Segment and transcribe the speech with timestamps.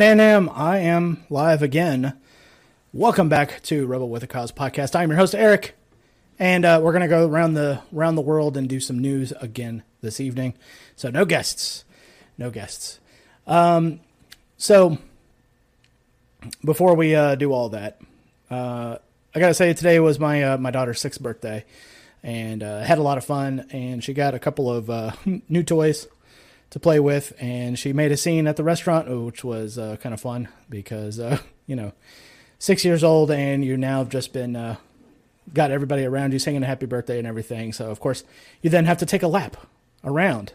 [0.00, 2.14] NM, I am live again.
[2.92, 4.96] Welcome back to Rebel with a Cause podcast.
[4.96, 5.76] I'm your host Eric,
[6.36, 9.84] and uh, we're gonna go around the around the world and do some news again
[10.00, 10.54] this evening.
[10.96, 11.84] So no guests,
[12.36, 12.98] no guests.
[13.46, 14.00] Um,
[14.56, 14.98] so
[16.64, 18.00] before we uh, do all that,
[18.50, 18.96] uh,
[19.32, 21.64] I gotta say today was my uh, my daughter's sixth birthday,
[22.22, 23.68] and uh, had a lot of fun.
[23.70, 25.12] And she got a couple of uh,
[25.48, 26.08] new toys
[26.74, 30.12] to play with, and she made a scene at the restaurant, which was uh, kind
[30.12, 31.38] of fun because uh,
[31.68, 31.92] you know,
[32.58, 34.74] six years old, and you now have just been uh,
[35.52, 37.72] got everybody around you singing a happy birthday and everything.
[37.72, 38.24] So of course,
[38.60, 39.56] you then have to take a lap
[40.02, 40.52] around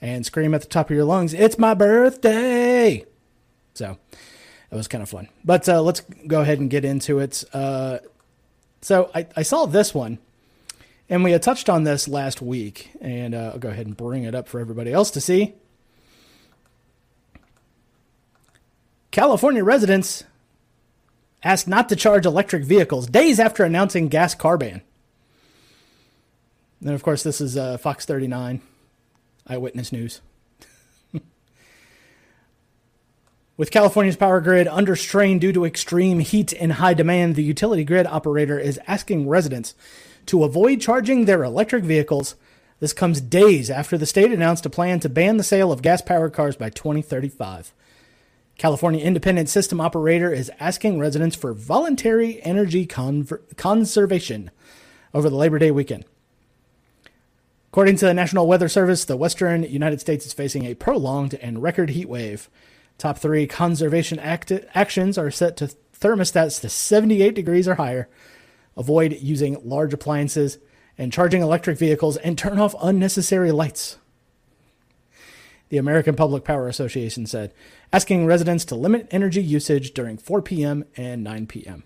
[0.00, 3.04] and scream at the top of your lungs, "It's my birthday!"
[3.74, 3.98] So
[4.70, 5.28] it was kind of fun.
[5.44, 7.44] But uh, let's go ahead and get into it.
[7.52, 7.98] Uh,
[8.80, 10.16] so I, I saw this one
[11.08, 14.24] and we had touched on this last week, and uh, I'll go ahead and bring
[14.24, 15.54] it up for everybody else to see.
[19.10, 20.24] California residents
[21.42, 24.80] asked not to charge electric vehicles days after announcing gas car ban.
[26.80, 28.60] And of course, this is uh, Fox 39,
[29.46, 30.20] Eyewitness News.
[33.56, 37.84] With California's power grid under strain due to extreme heat and high demand, the utility
[37.84, 39.74] grid operator is asking residents
[40.26, 42.34] to avoid charging their electric vehicles.
[42.80, 46.02] This comes days after the state announced a plan to ban the sale of gas
[46.02, 47.72] powered cars by 2035.
[48.58, 54.50] California Independent System Operator is asking residents for voluntary energy conver- conservation
[55.14, 56.04] over the Labor Day weekend.
[57.72, 61.62] According to the National Weather Service, the western United States is facing a prolonged and
[61.62, 62.50] record heat wave.
[62.98, 68.08] Top three conservation act- actions are set to thermostats to 78 degrees or higher
[68.76, 70.58] avoid using large appliances
[70.98, 73.96] and charging electric vehicles, and turn off unnecessary lights.
[75.70, 77.54] The American Public Power Association said,
[77.92, 80.84] asking residents to limit energy usage during 4 p.m.
[80.96, 81.84] and 9 p.m.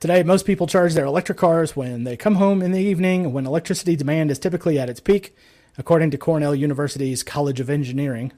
[0.00, 3.46] Today, most people charge their electric cars when they come home in the evening when
[3.46, 5.34] electricity demand is typically at its peak,
[5.78, 8.32] according to Cornell University's College of Engineering.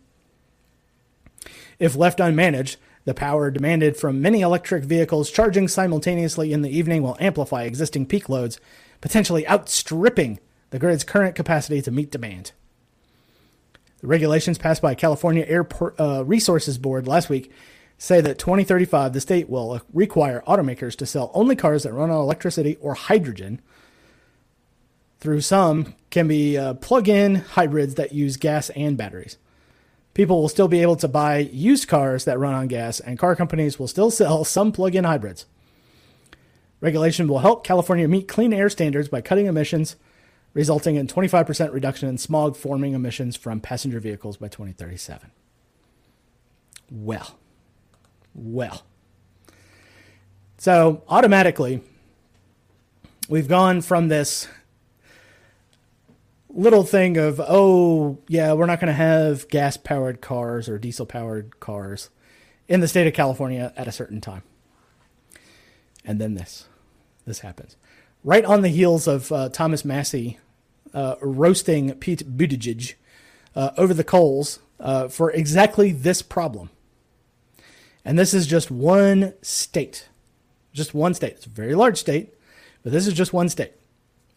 [1.79, 2.77] If left unmanaged,
[3.09, 8.05] the power demanded from many electric vehicles charging simultaneously in the evening will amplify existing
[8.05, 8.61] peak loads,
[9.01, 10.39] potentially outstripping
[10.69, 12.53] the grid's current capacity to meet demand.
[14.03, 15.67] The regulations passed by California Air
[15.99, 17.51] uh, Resources Board last week
[17.97, 22.21] say that 2035 the state will require automakers to sell only cars that run on
[22.21, 23.63] electricity or hydrogen.
[25.19, 29.39] Through some can be uh, plug-in hybrids that use gas and batteries
[30.19, 33.37] people will still be able to buy used cars that run on gas, and car
[33.37, 35.47] companies will still sell some plug in hybrids.
[36.81, 39.95] Regulation will help California meet clean air standards by cutting emissions,
[40.55, 45.31] resulting in 25% reduction in smog forming emissions from passenger vehicles by 2037.
[46.91, 47.39] Well,
[48.35, 48.83] well.
[50.57, 51.81] So automatically,
[53.29, 54.49] we've gone from this
[56.59, 61.07] little thing of oh yeah we're not going to have gas powered cars or diesel
[61.07, 62.11] powered cars
[62.67, 64.43] in the state of california at a certain time.
[66.05, 66.67] And then this.
[67.27, 67.77] This happens.
[68.25, 70.39] Right on the heels of uh, thomas massie
[70.93, 72.95] uh, roasting pete buttigieg
[73.55, 76.71] uh, over the coals uh, for exactly this problem.
[78.05, 80.09] And this is just one state.
[80.73, 81.35] Just one state.
[81.35, 82.35] It's a very large state
[82.83, 83.73] but this is just one state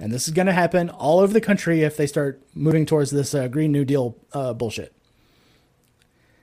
[0.01, 3.11] and this is going to happen all over the country if they start moving towards
[3.11, 4.93] this uh, Green New Deal uh, bullshit.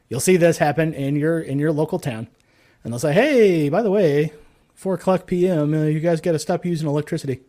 [0.08, 2.28] You'll see this happen in your in your local town,
[2.84, 4.32] and they'll say, "Hey, by the way,
[4.74, 5.74] four o'clock p.m.
[5.74, 7.40] Uh, you guys got to stop using electricity."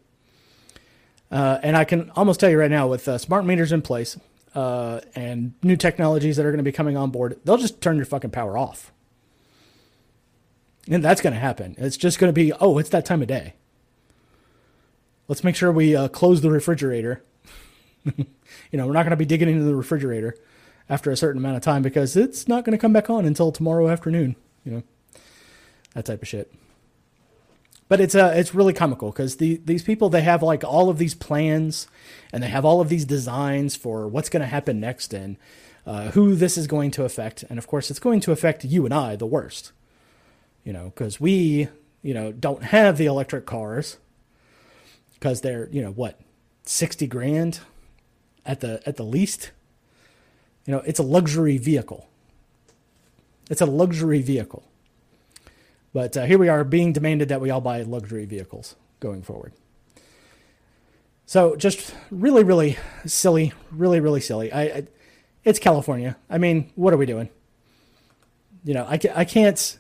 [1.32, 4.18] Uh, and I can almost tell you right now, with uh, smart meters in place
[4.56, 7.98] uh, and new technologies that are going to be coming on board, they'll just turn
[7.98, 8.92] your fucking power off.
[10.90, 11.76] And that's going to happen.
[11.78, 13.54] It's just going to be, oh, it's that time of day.
[15.30, 17.24] Let's make sure we uh, close the refrigerator.
[18.04, 18.26] you
[18.74, 20.36] know, we're not going to be digging into the refrigerator
[20.90, 23.52] after a certain amount of time because it's not going to come back on until
[23.52, 24.36] tomorrow afternoon.
[24.66, 24.84] You know,
[25.94, 26.52] that type of shit.
[27.88, 30.98] But it's uh, it's really comical because the these people they have like all of
[30.98, 31.88] these plans
[32.34, 35.38] and they have all of these designs for what's going to happen next and
[35.86, 38.86] uh, who this is going to affect, and of course it's going to affect you
[38.86, 39.74] and I the worst.
[40.64, 41.68] You know, because we
[42.02, 43.98] you know don't have the electric cars
[45.20, 46.20] because they're you know what
[46.64, 47.60] sixty grand
[48.46, 49.52] at the at the least.
[50.66, 52.08] You know, it's a luxury vehicle.
[53.50, 54.64] It's a luxury vehicle.
[55.94, 59.54] But uh, here we are being demanded that we all buy luxury vehicles going forward.
[61.26, 64.52] So just really, really silly, really, really silly.
[64.52, 64.88] I, I
[65.44, 66.18] it's California.
[66.30, 67.30] I mean, what are we doing?
[68.64, 69.78] You know, I, I can't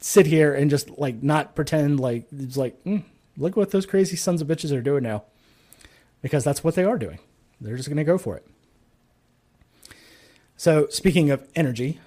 [0.00, 3.02] sit here and just like not pretend like it's like, mm,
[3.38, 5.24] look what those crazy sons of bitches are doing now.
[6.20, 7.20] Because that's what they are doing.
[7.60, 8.46] They're just going to go for it.
[10.56, 12.00] So, speaking of energy,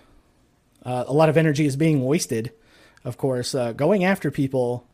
[0.84, 2.52] uh, a lot of energy is being wasted,
[3.06, 4.86] of course, uh, going after people.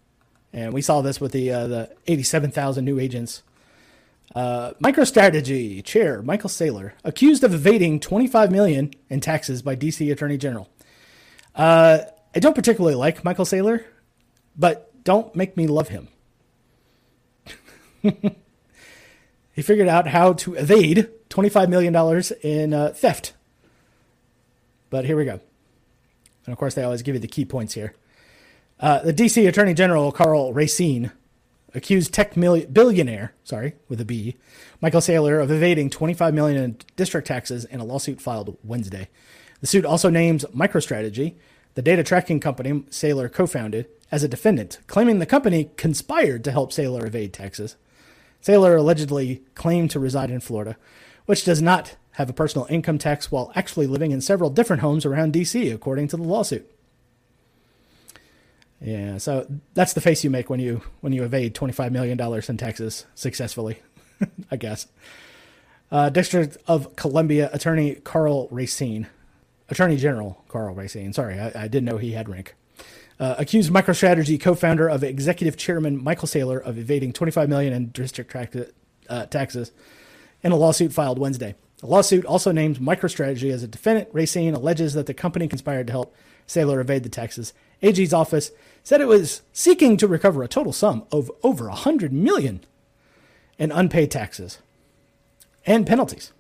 [0.54, 3.42] And we saw this with the uh, the 87,000 new agents.
[4.36, 10.38] Uh, MicroStrategy chair Michael Saylor accused of evading 25 million in taxes by DC Attorney
[10.38, 10.70] General.
[11.56, 12.00] Uh,
[12.36, 13.86] I don't particularly like Michael Saylor,
[14.56, 16.10] but don't make me love him.
[19.54, 21.96] he figured out how to evade $25 million
[22.42, 23.34] in uh, theft.
[24.90, 25.40] But here we go.
[26.46, 27.94] And of course, they always give you the key points here.
[28.80, 31.12] Uh, the DC Attorney General, Karl Racine,
[31.74, 34.38] accused tech billionaire, sorry, with a B,
[34.82, 39.10] Michael Saylor of evading 25 million in district taxes in a lawsuit filed Wednesday.
[39.62, 41.36] The suit also names MicroStrategy,
[41.74, 46.72] the data tracking company Saylor co-founded, as a defendant, claiming the company conspired to help
[46.72, 47.76] Saylor evade taxes.
[48.44, 50.78] Saylor allegedly claimed to reside in Florida,
[51.26, 55.06] which does not have a personal income tax while actually living in several different homes
[55.06, 56.70] around DC, according to the lawsuit.
[58.82, 62.18] Yeah, so that's the face you make when you when you evade twenty five million
[62.18, 63.82] dollars in taxes successfully,
[64.52, 64.88] I guess.
[65.92, 69.08] Uh, District of Columbia Attorney Karl Racine,
[69.70, 71.14] Attorney General Karl Racine.
[71.14, 72.56] Sorry, I, I didn't know he had rank.
[73.20, 78.30] Uh, accused MicroStrategy co-founder of executive chairman Michael Saylor of evading 25 million in district
[78.30, 78.68] tra-
[79.10, 79.72] uh, taxes
[80.44, 81.56] in a lawsuit filed Wednesday.
[81.80, 84.10] The lawsuit also names MicroStrategy as a defendant.
[84.12, 86.16] Racine alleges that the company conspired to help
[86.48, 87.54] Saylor evade the taxes.
[87.82, 88.52] AG's office
[88.84, 92.62] said it was seeking to recover a total sum of over 100 million
[93.60, 94.60] in unpaid taxes
[95.66, 96.32] and penalties.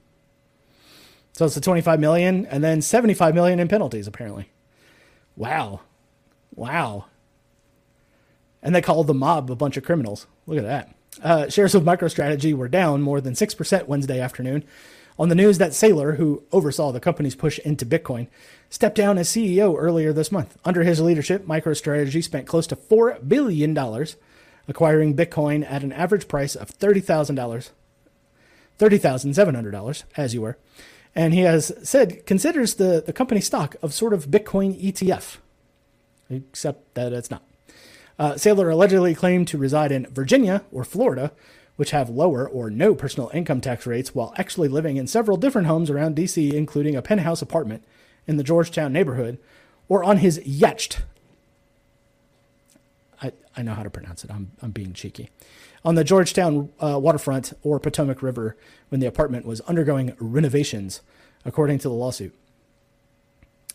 [1.33, 4.49] So it's the 25 million and then 75 million in penalties apparently.
[5.35, 5.81] Wow.
[6.57, 7.05] Wow.
[8.61, 10.27] And they called the mob a bunch of criminals.
[10.47, 10.95] Look at that.
[11.23, 14.65] Uh, shares of MicroStrategy were down more than 6% Wednesday afternoon
[15.19, 18.27] on the news that Saylor, who oversaw the company's push into Bitcoin,
[18.69, 20.57] stepped down as CEO earlier this month.
[20.65, 23.77] Under his leadership, MicroStrategy spent close to $4 billion
[24.67, 27.69] acquiring Bitcoin at an average price of $30,000,
[28.79, 30.57] $30,700, as you were.
[31.15, 35.37] And he has said considers the, the company stock of sort of Bitcoin ETF,
[36.29, 37.43] except that it's not.
[38.19, 41.31] Uh, Saylor allegedly claimed to reside in Virginia or Florida,
[41.75, 45.67] which have lower or no personal income tax rates, while actually living in several different
[45.67, 47.83] homes around DC, including a penthouse apartment
[48.25, 49.37] in the Georgetown neighborhood,
[49.87, 51.03] or on his yacht.
[53.21, 54.31] I, I know how to pronounce it.
[54.31, 55.29] I'm, I'm being cheeky.
[55.85, 58.57] On the Georgetown uh, waterfront or Potomac River
[58.89, 61.01] when the apartment was undergoing renovations,
[61.45, 62.33] according to the lawsuit.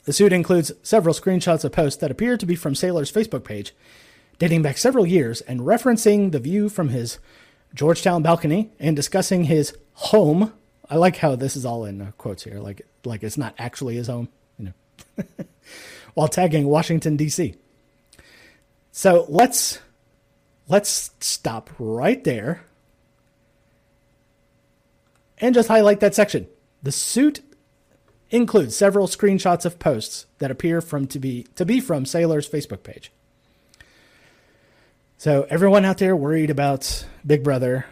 [0.05, 3.75] The suit includes several screenshots of posts that appear to be from Saylor's Facebook page,
[4.39, 7.19] dating back several years and referencing the view from his
[7.75, 10.53] Georgetown balcony and discussing his home.
[10.91, 13.97] I like how this is all in uh, quotes here, like like it's not actually
[13.97, 14.29] his home,
[14.59, 15.25] you know.
[16.15, 17.55] while tagging Washington D.C.
[18.91, 19.79] So let's
[20.69, 22.65] let's stop right there
[25.39, 26.47] and just highlight that section.
[26.83, 27.41] The suit
[28.33, 32.83] includes several screenshots of posts that appear from to be to be from Saylor's Facebook
[32.83, 33.13] page.
[35.19, 37.87] So everyone out there worried about Big Brother,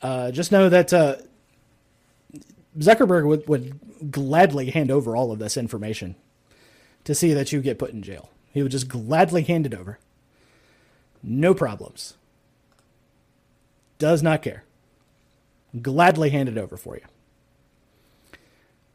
[0.00, 1.16] uh, just know that uh,
[2.78, 6.14] Zuckerberg would, would gladly hand over all of this information
[7.04, 8.30] to see that you get put in jail.
[8.52, 9.98] He would just gladly hand it over.
[11.22, 12.14] No problems.
[13.98, 14.64] Does not care.
[15.80, 17.02] Gladly hand it over for you.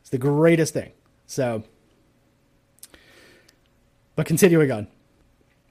[0.08, 0.94] It's the greatest thing.
[1.26, 1.64] So,
[4.16, 4.88] but continuing on.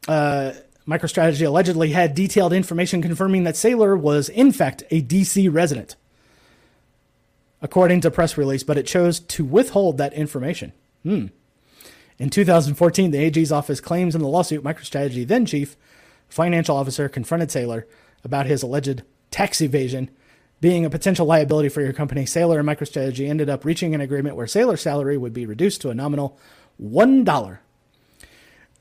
[0.06, 0.52] Uh,
[0.86, 5.96] MicroStrategy allegedly had detailed information confirming that Saylor was, in fact, a DC resident,
[7.62, 10.74] according to press release, but it chose to withhold that information.
[11.02, 11.28] Hmm.
[12.18, 15.78] In 2014, the AG's office claims in the lawsuit MicroStrategy then chief
[16.28, 17.84] financial officer confronted Saylor
[18.22, 20.10] about his alleged tax evasion
[20.60, 22.24] being a potential liability for your company.
[22.24, 25.90] Saylor and MicroStrategy ended up reaching an agreement where Saylor's salary would be reduced to
[25.90, 26.38] a nominal
[26.82, 27.58] $1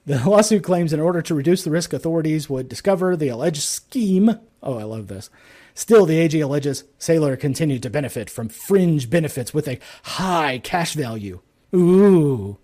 [0.05, 4.39] the lawsuit claims in order to reduce the risk authorities would discover the alleged scheme.
[4.62, 5.29] Oh, I love this.
[5.74, 10.94] Still, the AG alleges Saylor continued to benefit from fringe benefits with a high cash
[10.94, 11.41] value.
[11.75, 12.58] Ooh.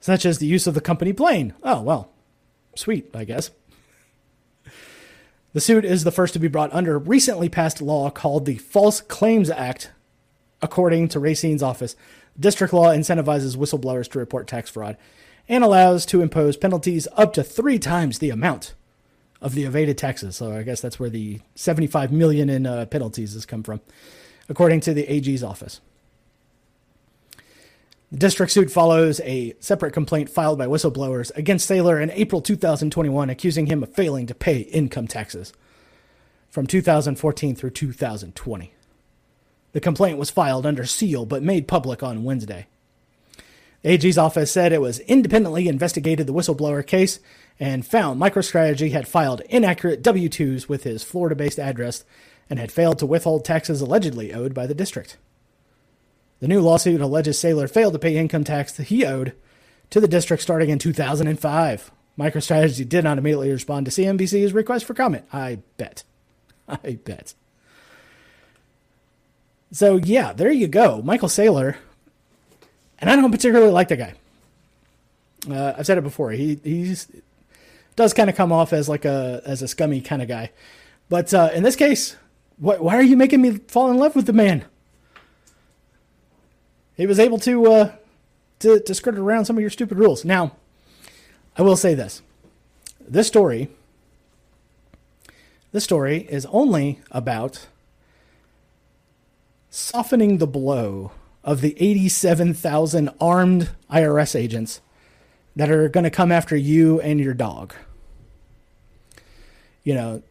[0.00, 1.54] Such as the use of the company plane.
[1.62, 2.12] Oh, well,
[2.76, 3.50] sweet, I guess.
[5.52, 9.00] The suit is the first to be brought under recently passed law called the False
[9.00, 9.90] Claims Act
[10.62, 11.96] According to Racine's office,
[12.38, 14.96] district law incentivizes whistleblowers to report tax fraud
[15.48, 18.74] and allows to impose penalties up to three times the amount
[19.40, 20.36] of the evaded taxes.
[20.36, 23.80] So I guess that's where the 75 million in uh, penalties has come from,
[24.48, 25.80] according to the AG's office.
[28.12, 33.30] The district suit follows a separate complaint filed by whistleblowers against Saylor in April 2021,
[33.30, 35.54] accusing him of failing to pay income taxes
[36.50, 38.74] from 2014 through 2020.
[39.72, 42.66] The complaint was filed under seal but made public on Wednesday.
[43.82, 47.18] AG's office said it was independently investigated the whistleblower case
[47.58, 52.04] and found MicroStrategy had filed inaccurate W 2s with his Florida based address
[52.50, 55.16] and had failed to withhold taxes allegedly owed by the district.
[56.42, 59.32] The new lawsuit alleges Saylor failed to pay income tax that he owed
[59.90, 61.92] to the district starting in 2005.
[62.18, 65.24] MicroStrategy did not immediately respond to CNBC's request for comment.
[65.32, 66.02] I bet.
[66.68, 67.34] I bet.
[69.70, 71.76] So yeah, there you go, Michael Saylor.
[72.98, 74.14] And I don't particularly like the guy.
[75.48, 76.32] Uh, I've said it before.
[76.32, 77.06] He he's
[77.94, 80.50] does kind of come off as like a as a scummy kind of guy,
[81.08, 82.16] but uh, in this case,
[82.56, 84.64] wh- why are you making me fall in love with the man?
[87.02, 87.92] He was able to uh,
[88.60, 90.24] to to skirt around some of your stupid rules.
[90.24, 90.52] Now,
[91.58, 92.22] I will say this:
[93.00, 93.70] this story,
[95.72, 97.66] this story is only about
[99.68, 101.10] softening the blow
[101.42, 104.80] of the 87,000 armed IRS agents
[105.56, 107.74] that are going to come after you and your dog.
[109.82, 110.22] You know,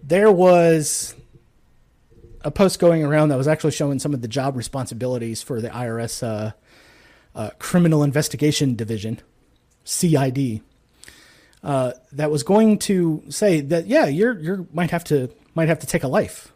[0.00, 1.16] there was
[2.44, 5.70] a post going around that was actually showing some of the job responsibilities for the
[5.70, 6.52] IRS uh,
[7.34, 9.20] uh, Criminal Investigation Division,
[9.84, 10.60] CID.
[11.62, 15.78] Uh, that was going to say that yeah, you're you might have to might have
[15.78, 16.52] to take a life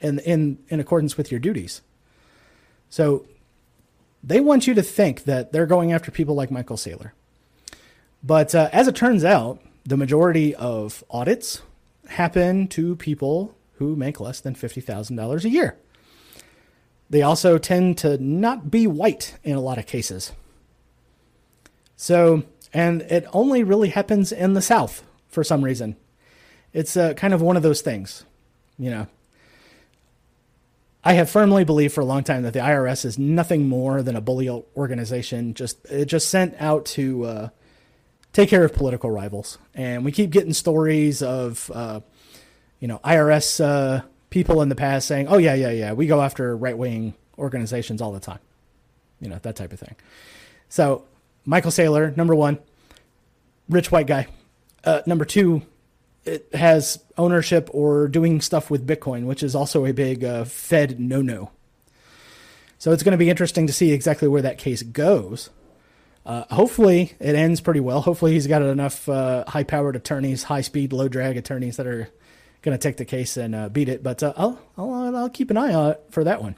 [0.00, 1.82] in in in accordance with your duties.
[2.88, 3.26] So
[4.24, 7.12] they want you to think that they're going after people like Michael Saylor.
[8.22, 11.60] But uh, as it turns out, the majority of audits
[12.08, 15.76] happen to people who make less than $50,000 a year.
[17.10, 20.32] They also tend to not be white in a lot of cases.
[21.96, 25.96] So, and it only really happens in the South for some reason.
[26.72, 28.24] It's uh, kind of one of those things,
[28.78, 29.06] you know.
[31.02, 34.16] I have firmly believed for a long time that the IRS is nothing more than
[34.16, 35.54] a bully organization.
[35.54, 37.48] Just it just sent out to uh,
[38.32, 42.00] take care of political rivals, and we keep getting stories of uh,
[42.80, 46.22] you know IRS uh, people in the past saying, "Oh yeah, yeah, yeah, we go
[46.22, 48.40] after right wing organizations all the time,"
[49.20, 49.96] you know that type of thing.
[50.68, 51.04] So
[51.44, 52.58] Michael Saylor, number one,
[53.68, 54.28] rich white guy.
[54.84, 55.62] Uh, number two,
[56.24, 61.00] it has ownership or doing stuff with Bitcoin, which is also a big uh, Fed
[61.00, 61.50] no no.
[62.78, 65.50] So it's going to be interesting to see exactly where that case goes.
[66.24, 68.02] Uh, hopefully, it ends pretty well.
[68.02, 72.10] Hopefully, he's got enough uh, high powered attorneys, high speed, low drag attorneys that are
[72.68, 74.02] going to take the case and uh, beat it.
[74.02, 76.56] But uh, I'll, I'll, I'll keep an eye on it for that one.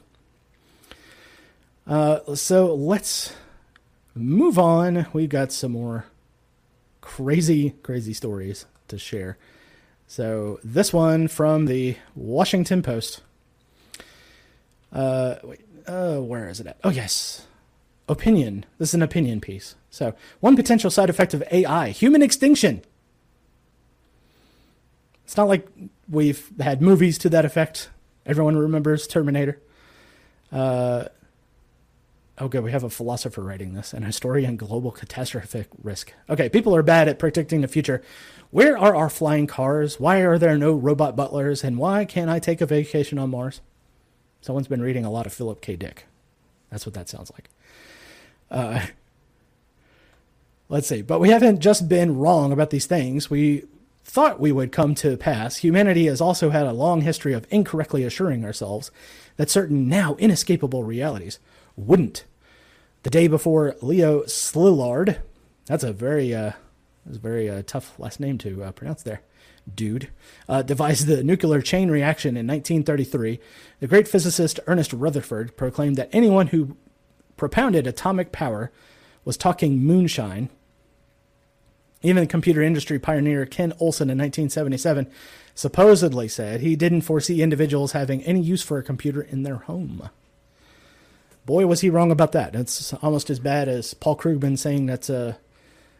[1.87, 3.33] Uh, so let's
[4.13, 5.07] move on.
[5.13, 6.05] We've got some more
[6.99, 9.37] crazy, crazy stories to share.
[10.07, 13.21] So this one from the Washington Post.
[14.91, 16.77] Uh, wait, uh, where is it at?
[16.83, 17.47] Oh yes,
[18.09, 18.65] opinion.
[18.77, 19.75] This is an opinion piece.
[19.89, 22.81] So one potential side effect of AI: human extinction.
[25.23, 25.65] It's not like
[26.11, 27.89] we've had movies to that effect.
[28.25, 29.59] Everyone remembers Terminator.
[30.51, 31.05] Uh,
[32.41, 32.63] Oh, good.
[32.63, 36.11] We have a philosopher writing this, an historian global catastrophic risk.
[36.27, 38.01] Okay, people are bad at predicting the future.
[38.49, 39.99] Where are our flying cars?
[39.99, 41.63] Why are there no robot butlers?
[41.63, 43.61] And why can't I take a vacation on Mars?
[44.41, 45.75] Someone's been reading a lot of Philip K.
[45.75, 46.07] Dick.
[46.71, 47.47] That's what that sounds like.
[48.49, 48.87] Uh,
[50.67, 51.03] let's see.
[51.03, 53.29] But we haven't just been wrong about these things.
[53.29, 53.65] We
[54.03, 55.57] thought we would come to pass.
[55.57, 58.91] Humanity has also had a long history of incorrectly assuring ourselves
[59.37, 61.39] that certain now inescapable realities
[61.75, 62.25] wouldn't
[63.03, 65.17] the day before Leo Szilard,
[65.65, 66.51] that's a very uh,
[67.05, 69.21] that's a very uh, tough last name to uh, pronounce there,
[69.73, 70.09] dude,
[70.47, 73.39] uh, devised the nuclear chain reaction in 1933.
[73.79, 76.77] The great physicist Ernest Rutherford proclaimed that anyone who
[77.37, 78.71] propounded atomic power
[79.25, 80.49] was talking moonshine.
[82.03, 85.07] Even computer industry pioneer Ken Olsen in 1977
[85.53, 90.09] supposedly said he didn't foresee individuals having any use for a computer in their home
[91.45, 92.55] boy, was he wrong about that.
[92.55, 95.33] It's almost as bad as Paul Krugman saying that uh,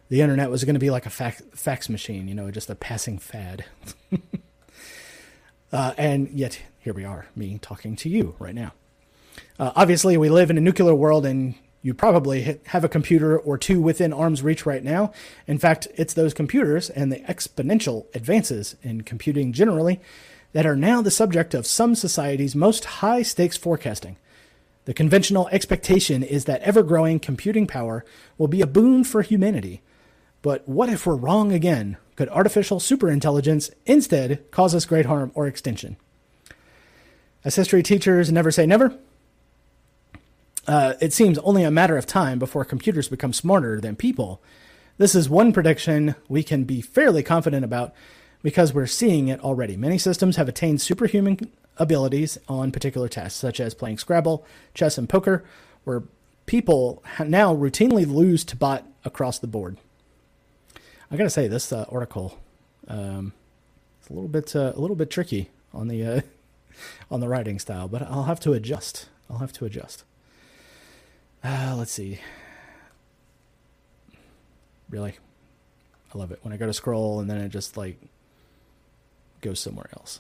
[0.10, 2.76] the internet was going to be like a fax, fax machine, you know, just a
[2.76, 3.66] passing fad.
[5.72, 8.74] uh, and yet, here we are, me talking to you right now.
[9.60, 13.58] Uh, obviously, we live in a nuclear world, and you probably have a computer or
[13.58, 15.12] two within arm's reach right now.
[15.48, 20.00] In fact, it's those computers and the exponential advances in computing generally
[20.54, 24.18] that are now the subject of some societies' most high stakes forecasting.
[24.86, 28.04] The conventional expectation is that ever growing computing power
[28.38, 29.82] will be a boon for humanity.
[30.42, 31.98] But what if we're wrong again?
[32.16, 35.98] Could artificial superintelligence instead cause us great harm or extinction?
[37.44, 38.98] As history teachers never say never,
[40.68, 44.42] uh, it seems only a matter of time before computers become smarter than people.
[44.98, 47.94] This is one prediction we can be fairly confident about
[48.44, 49.76] because we're seeing it already.
[49.76, 55.10] Many systems have attained superhuman abilities on particular tasks, such as playing Scrabble, chess, and
[55.10, 55.44] poker,
[55.84, 56.04] where
[56.46, 59.78] people now routinely lose to bot across the board.
[61.10, 62.38] I gotta say, this uh, article
[62.88, 63.34] um,
[64.10, 66.22] a little bit uh, a little bit tricky on the uh,
[67.12, 69.08] on the writing style, but I'll have to adjust.
[69.30, 70.04] I'll have to adjust.
[71.44, 72.20] Uh, let's see.
[74.90, 75.16] Really,
[76.14, 77.98] I love it when I go to scroll and then it just like
[79.42, 80.20] goes somewhere else.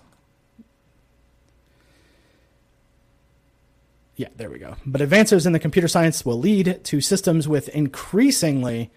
[4.16, 4.76] Yeah, there we go.
[4.86, 8.92] But advances in the computer science will lead to systems with increasingly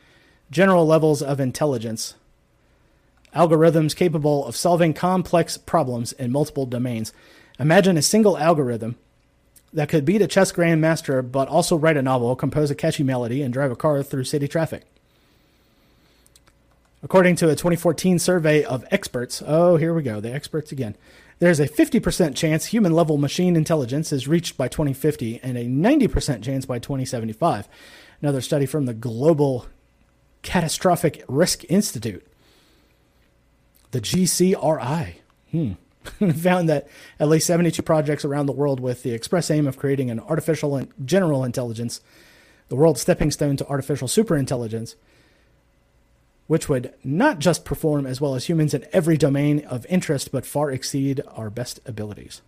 [0.51, 2.15] general levels of intelligence,
[3.35, 7.13] algorithms capable of solving complex problems in multiple domains.
[7.59, 8.97] Imagine a single algorithm
[9.75, 13.43] that could beat a chess grandmaster, but also write a novel, compose a catchy melody,
[13.43, 14.85] and drive a car through city traffic.
[17.03, 20.97] According to a 2014 survey of experts, oh, here we go, the experts again.
[21.41, 26.43] There's a 50% chance human level machine intelligence is reached by 2050 and a 90%
[26.43, 27.69] chance by 2075.
[28.23, 29.67] Another study from the Global
[30.43, 32.25] Catastrophic Risk Institute,
[33.91, 35.15] the GCRI,
[35.51, 35.73] hmm,
[36.35, 36.89] found that
[37.19, 40.77] at least 72 projects around the world with the express aim of creating an artificial
[40.77, 42.01] and general intelligence,
[42.69, 44.95] the world's stepping stone to artificial superintelligence,
[46.47, 50.45] which would not just perform as well as humans in every domain of interest, but
[50.45, 52.43] far exceed our best abilities.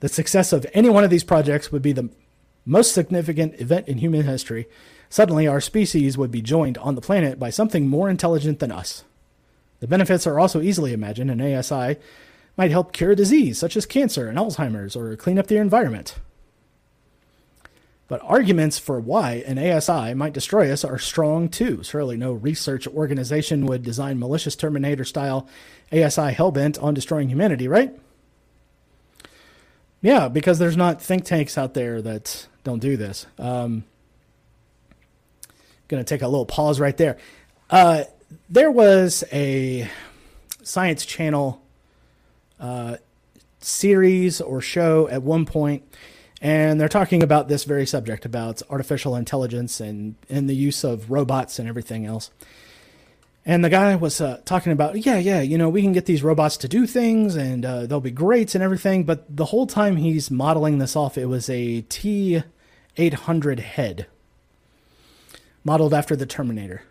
[0.00, 2.10] The success of any one of these projects would be the
[2.66, 4.66] most significant event in human history.
[5.08, 9.04] Suddenly, our species would be joined on the planet by something more intelligent than us.
[9.82, 11.96] The benefits are also easily imagined, and ASI
[12.56, 16.14] might help cure a disease such as cancer and Alzheimer's or clean up the environment.
[18.06, 21.82] But arguments for why an ASI might destroy us are strong too.
[21.82, 25.48] Surely no research organization would design malicious Terminator style
[25.90, 27.92] ASI hellbent on destroying humanity, right?
[30.00, 33.26] Yeah, because there's not think tanks out there that don't do this.
[33.36, 33.82] Um,
[35.88, 37.18] to take a little pause right there.
[37.68, 38.04] Uh,
[38.48, 39.90] there was a
[40.62, 41.62] Science Channel
[42.60, 42.96] uh,
[43.60, 45.84] series or show at one point
[46.42, 51.08] and they're talking about this very subject about artificial intelligence and, and the use of
[51.08, 52.32] robots and everything else.
[53.46, 56.24] And the guy was uh, talking about, yeah, yeah, you know, we can get these
[56.24, 59.04] robots to do things and uh, they'll be great and everything.
[59.04, 62.42] But the whole time he's modeling this off, it was a T
[62.96, 64.06] 800 head
[65.64, 66.82] modeled after the Terminator.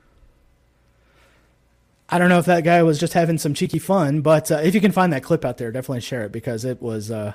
[2.11, 4.75] I don't know if that guy was just having some cheeky fun, but uh, if
[4.75, 7.33] you can find that clip out there, definitely share it because it was uh,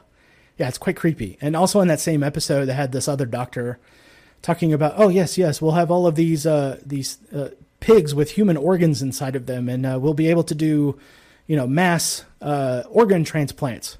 [0.58, 1.38] yeah, it's quite creepy.
[1.40, 3.78] And also in that same episode, they had this other doctor
[4.42, 8.32] talking about, oh yes, yes, we'll have all of these uh, these uh, pigs with
[8.32, 10.98] human organs inside of them, and uh, we'll be able to do,
[11.46, 13.98] you know, mass uh, organ transplants.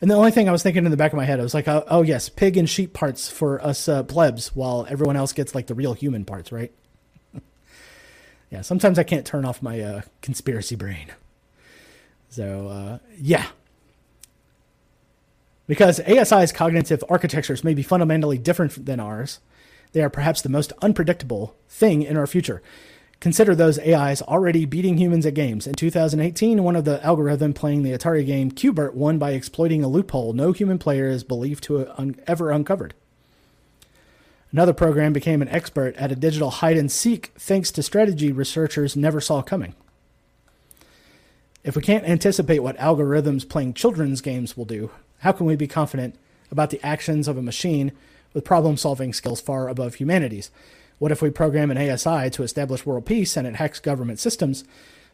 [0.00, 1.52] And the only thing I was thinking in the back of my head, I was
[1.52, 5.54] like, oh, oh yes, pig and sheep parts for us plebs, while everyone else gets
[5.54, 6.72] like the real human parts, right?
[8.50, 11.12] Yeah, sometimes I can't turn off my uh, conspiracy brain.
[12.28, 13.46] So yeah,
[15.70, 19.38] because ASI's cognitive architectures may be fundamentally different than ours,
[19.92, 22.60] they are perhaps the most unpredictable thing in our future.
[23.20, 25.68] Consider those AIs already beating humans at games.
[25.68, 29.88] In 2018, one of the algorithm playing the Atari game Q*bert won by exploiting a
[29.88, 32.94] loophole no human player is believed to have ever uncovered.
[34.52, 38.96] Another program became an expert at a digital hide and seek thanks to strategy researchers
[38.96, 39.74] never saw coming.
[41.62, 45.68] If we can't anticipate what algorithms playing children's games will do, how can we be
[45.68, 46.16] confident
[46.50, 47.92] about the actions of a machine
[48.32, 50.50] with problem solving skills far above humanity's?
[50.98, 54.64] What if we program an ASI to establish world peace and it hacks government systems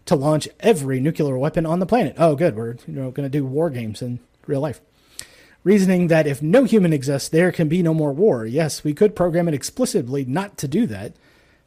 [0.07, 2.15] to launch every nuclear weapon on the planet?
[2.17, 2.57] Oh, good.
[2.57, 4.81] We're you know, going to do war games in real life.
[5.67, 8.47] Reasoning that if no human exists, there can be no more war.
[8.47, 11.17] Yes, we could program it explicitly not to do that,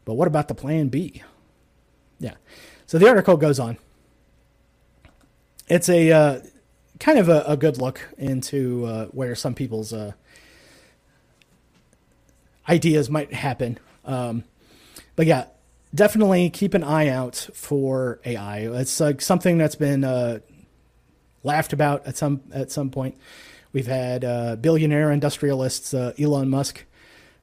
[0.05, 1.21] but what about the plan B?
[2.17, 2.35] Yeah.
[2.87, 3.77] So the article goes on.
[5.67, 6.39] It's a uh,
[7.01, 10.13] kind of a, a good look into uh, where some people's uh,
[12.69, 13.79] ideas might happen.
[14.05, 14.45] Um,
[15.17, 15.47] but yeah,
[15.93, 18.59] definitely keep an eye out for AI.
[18.59, 20.39] It's like something that's been uh,
[21.43, 23.17] laughed about at some at some point.
[23.71, 26.85] We've had uh, billionaire industrialists uh, Elon Musk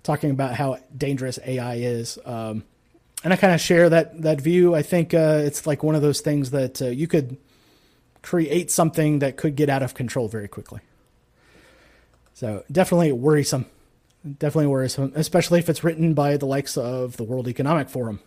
[0.03, 2.65] talking about how dangerous AI is, um,
[3.23, 4.75] and I kind of share that that view.
[4.75, 7.37] I think uh, it's like one of those things that uh, you could
[8.23, 10.81] create something that could get out of control very quickly.
[12.35, 13.67] So definitely worrisome.
[14.27, 18.19] Definitely worrisome, especially if it's written by the likes of the World Economic Forum.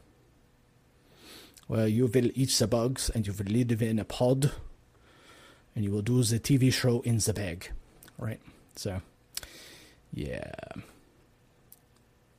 [1.67, 4.53] Well, you will eat the bugs and you will live in a pod
[5.75, 7.71] and you will do the TV show in the bag.
[8.19, 8.39] Right?
[8.75, 9.01] So,
[10.13, 10.51] yeah.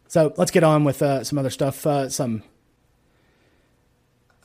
[0.09, 1.87] So let's get on with uh, some other stuff.
[1.87, 2.43] Uh, some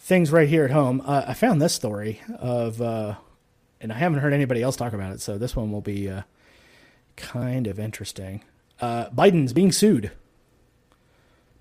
[0.05, 1.01] things right here at home.
[1.03, 3.15] Uh, I found this story of, uh,
[3.81, 6.21] and I haven't heard anybody else talk about it, so this one will be uh,
[7.15, 8.43] kind of interesting.
[8.79, 10.11] Uh, Biden's being sued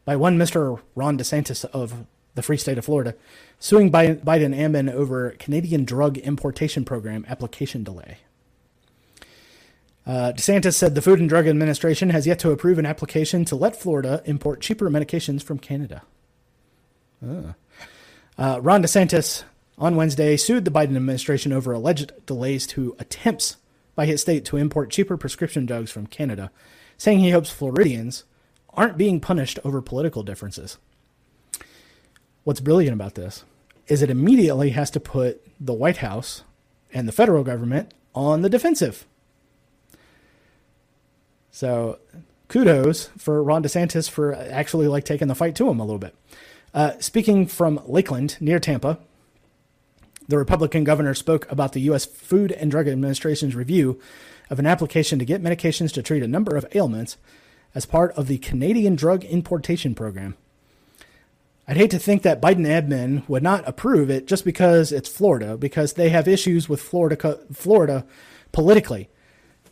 [0.05, 0.81] by one Mr.
[0.95, 3.15] Ron DeSantis of the free state of Florida,
[3.59, 8.19] suing Biden admin over Canadian drug importation program application delay.
[10.07, 13.57] Uh, DeSantis said the Food and Drug Administration has yet to approve an application to
[13.57, 16.03] let Florida import cheaper medications from Canada.
[17.23, 17.55] Uh.
[18.37, 19.45] Ron DeSantis
[19.79, 23.57] on Wednesday sued the Biden administration over alleged delays to attempts
[23.95, 26.51] by his state to import cheaper prescription drugs from Canada,
[26.99, 28.25] saying he hopes Floridians
[28.71, 30.79] aren't being punished over political differences.
[32.43, 33.45] What's brilliant about this
[33.87, 36.43] is it immediately has to put the White House
[36.93, 39.07] and the federal government on the defensive.
[41.55, 42.01] So
[42.49, 46.17] kudos for Ron DeSantis for actually like taking the fight to him a little bit.
[46.75, 48.99] Uh, speaking from Lakeland near Tampa,
[50.27, 52.07] the Republican governor spoke about the U.S.
[52.07, 54.01] Food and Drug Administration's review
[54.51, 57.19] of an application to get medications to treat a number of ailments
[57.73, 60.35] as part of the Canadian Drug Importation Program.
[61.69, 65.57] I'd hate to think that Biden admin would not approve it just because it's Florida,
[65.57, 68.05] because they have issues with Florida, Florida
[68.51, 69.09] politically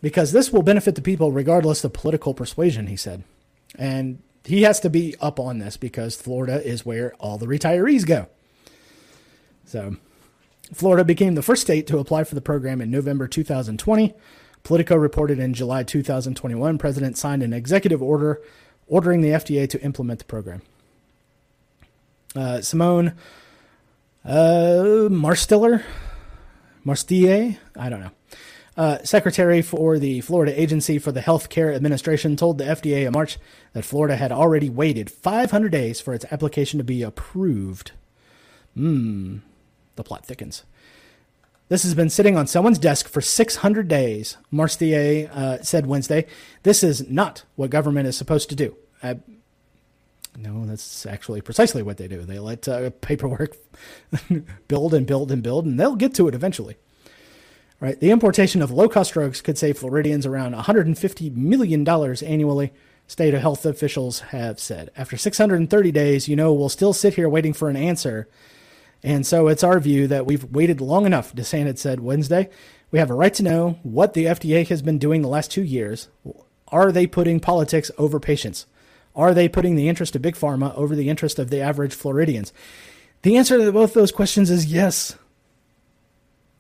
[0.03, 3.23] because this will benefit the people regardless of political persuasion, he said.
[3.77, 8.05] And he has to be up on this because Florida is where all the retirees
[8.05, 8.27] go.
[9.65, 9.97] So,
[10.75, 14.15] Florida became the first state to apply for the program in November 2020.
[14.65, 18.41] Politico reported in July 2021, President signed an executive order
[18.87, 20.63] ordering the FDA to implement the program.
[22.35, 23.15] Uh, Simone
[24.25, 25.83] uh, Marstiller,
[26.85, 28.11] Marstille, I don't know.
[28.75, 33.13] Uh, Secretary for the Florida Agency for the Health Care Administration told the FDA in
[33.13, 33.39] March
[33.75, 37.93] that Florida had already waited 500 days for its application to be approved.
[38.75, 39.39] Hmm,
[39.97, 40.65] the plot thickens.
[41.69, 46.27] This has been sitting on someone's desk for 600 days, Marstier uh, said Wednesday.
[46.63, 48.77] This is not what government is supposed to do.
[49.03, 49.15] Uh,
[50.37, 52.23] no, that's actually precisely what they do.
[52.23, 53.57] They let uh, paperwork
[54.69, 56.77] build and build and build, and they'll get to it eventually.
[57.83, 57.99] Right?
[57.99, 62.73] The importation of low-cost drugs could save Floridians around $150 million annually,
[63.09, 64.93] state health officials have said.
[64.97, 68.29] After 630 days, you know, we'll still sit here waiting for an answer.
[69.03, 72.51] And so it's our view that we've waited long enough, DeSantis said Wednesday.
[72.93, 75.65] We have a right to know what the FDA has been doing the last two
[75.65, 76.07] years.
[76.69, 78.67] Are they putting politics over patients?
[79.17, 82.53] Are they putting the interest of big pharma over the interest of the average Floridians?
[83.23, 85.17] The answer to both those questions is yes.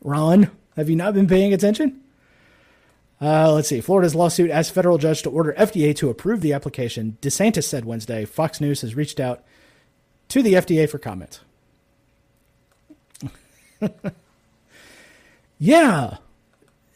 [0.02, 2.00] Ron, have you not been paying attention?
[3.20, 3.80] Uh, let's see.
[3.80, 7.16] Florida's lawsuit asks federal judge to order FDA to approve the application.
[7.22, 8.24] DeSantis said Wednesday.
[8.24, 9.44] Fox News has reached out
[10.28, 11.40] to the FDA for comment.
[15.58, 16.16] yeah,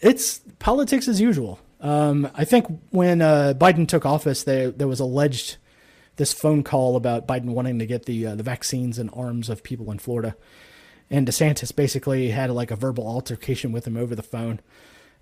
[0.00, 1.60] it's politics as usual.
[1.80, 5.58] Um, I think when uh, Biden took office, there there was alleged
[6.16, 9.62] this phone call about Biden wanting to get the uh, the vaccines and arms of
[9.62, 10.34] people in Florida
[11.10, 14.60] and DeSantis basically had like a verbal altercation with him over the phone,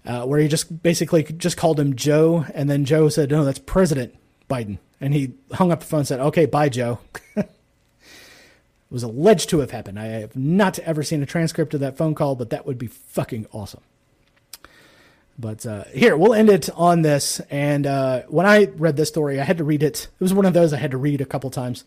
[0.06, 3.58] uh, where he just basically just called him Joe, and then Joe said, "No, that's
[3.58, 4.14] President
[4.48, 7.00] Biden," and he hung up the phone and said, "Okay, bye, Joe."
[7.36, 7.50] it
[8.90, 9.98] was alleged to have happened.
[9.98, 12.86] I have not ever seen a transcript of that phone call, but that would be
[12.86, 13.82] fucking awesome.
[15.38, 17.40] But uh, here, we'll end it on this.
[17.50, 20.04] And uh, when I read this story, I had to read it.
[20.04, 21.84] It was one of those I had to read a couple times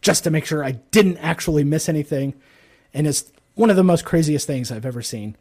[0.00, 2.34] just to make sure I didn't actually miss anything
[2.92, 5.36] and it's one of the most craziest things I've ever seen.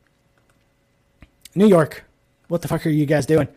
[1.56, 2.04] New York,
[2.48, 3.48] what the fuck are you guys doing?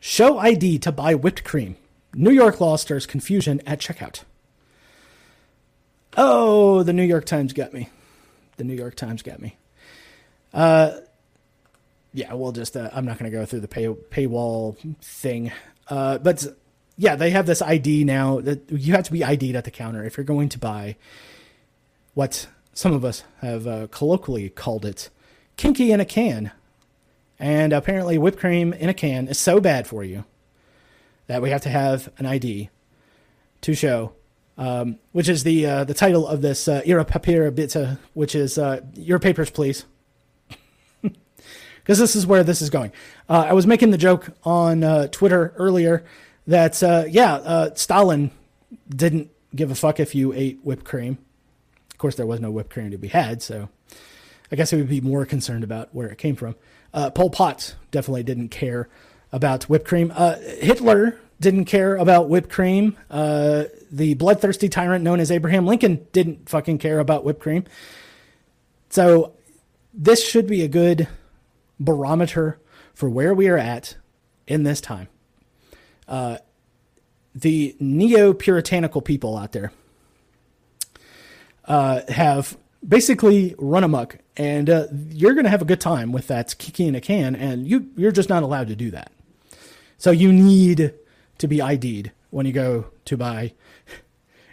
[0.00, 1.76] Show ID to buy whipped cream.
[2.14, 4.22] New York law stirs confusion at checkout.
[6.16, 7.88] Oh, the New York Times got me.
[8.56, 9.56] The New York Times got me.
[10.52, 10.98] Uh,
[12.12, 12.76] yeah, we'll just.
[12.76, 15.52] Uh, I'm not going to go through the pay paywall thing,
[15.88, 16.46] uh, but
[16.98, 20.04] yeah, they have this ID now that you have to be ID'd at the counter
[20.04, 20.96] if you're going to buy
[22.12, 25.10] what some of us have uh, colloquially called it
[25.56, 26.52] kinky in a can.
[27.38, 30.24] And apparently, whipped cream in a can is so bad for you
[31.26, 32.70] that we have to have an ID
[33.62, 34.12] to show,
[34.56, 38.58] um, which is the uh, the title of this uh, Ihre Papiere bitte, which is
[38.58, 39.84] uh, Your Papers, Please.
[41.82, 42.92] Because this is where this is going.
[43.28, 46.04] Uh, I was making the joke on uh, Twitter earlier
[46.46, 48.30] that, uh, yeah, uh, Stalin
[48.88, 51.18] didn't give a fuck if you ate whipped cream.
[52.02, 53.68] Course, there was no whipped cream to be had, so
[54.50, 56.56] I guess he would be more concerned about where it came from.
[56.92, 58.88] Uh, Pol Pot definitely didn't care
[59.30, 60.12] about whipped cream.
[60.12, 62.96] Uh, Hitler didn't care about whipped cream.
[63.08, 67.66] Uh, the bloodthirsty tyrant known as Abraham Lincoln didn't fucking care about whipped cream.
[68.90, 69.34] So
[69.94, 71.06] this should be a good
[71.78, 72.58] barometer
[72.94, 73.96] for where we are at
[74.48, 75.06] in this time.
[76.08, 76.38] Uh,
[77.32, 79.70] the neo puritanical people out there
[81.66, 86.26] uh, have basically run amok, and uh, you're going to have a good time with
[86.28, 89.12] that kiki in a can, and you you're just not allowed to do that.
[89.98, 90.94] So you need
[91.38, 93.52] to be ID'd when you go to buy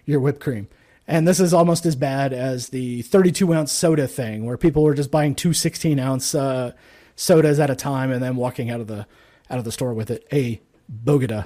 [0.06, 0.68] your whipped cream.
[1.08, 4.94] And this is almost as bad as the 32 ounce soda thing, where people were
[4.94, 6.74] just buying two 16 ounce uh,
[7.16, 9.08] sodas at a time and then walking out of the
[9.50, 10.28] out of the store with it.
[10.32, 11.46] A Bogota.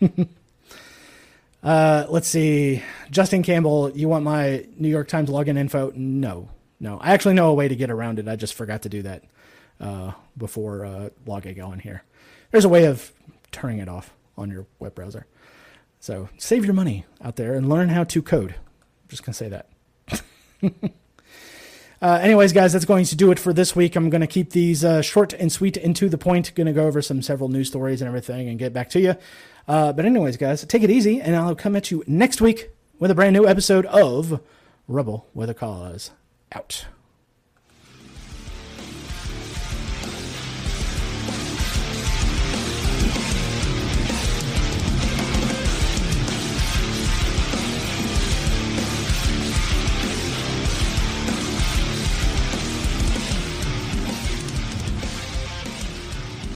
[1.62, 2.82] uh, let's see.
[3.10, 5.92] Justin Campbell, you want my New York Times login info?
[5.94, 6.98] No, no.
[6.98, 8.28] I actually know a way to get around it.
[8.28, 9.24] I just forgot to do that
[9.80, 12.04] uh, before uh, logging on here.
[12.50, 13.12] There's a way of
[13.50, 15.26] turning it off on your web browser.
[16.00, 18.52] So save your money out there and learn how to code.
[18.52, 19.68] I'm just gonna say that.
[22.02, 23.96] uh, anyways, guys, that's going to do it for this week.
[23.96, 26.54] I'm going to keep these uh, short and sweet and to the point.
[26.54, 29.14] Going to go over some several news stories and everything and get back to you.
[29.68, 33.10] Uh, but anyways, guys, take it easy, and I'll come at you next week with
[33.10, 34.40] a brand new episode of
[34.88, 36.10] Rebel with a Cause.
[36.52, 36.86] Out.